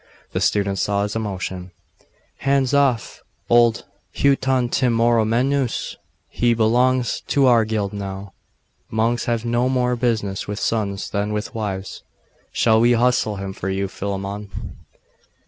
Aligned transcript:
The 0.31 0.41
students 0.41 0.81
saw 0.81 1.03
his 1.03 1.15
emotion. 1.15 1.69
'Hands 2.37 2.73
off, 2.73 3.21
old 3.51 3.85
Heautontimoroumenos! 4.15 5.95
He 6.27 6.55
belongs 6.55 7.21
to 7.27 7.45
our 7.45 7.63
guild 7.65 7.93
now! 7.93 8.33
Monks 8.89 9.25
have 9.25 9.45
no 9.45 9.69
more 9.69 9.95
business 9.95 10.47
with 10.47 10.59
sons 10.59 11.07
than 11.11 11.33
with 11.33 11.53
wives. 11.53 12.01
Shall 12.51 12.81
we 12.81 12.93
hustle 12.93 13.35
him 13.35 13.53
for 13.53 13.69
you, 13.69 13.87
Philammon? 13.87 14.49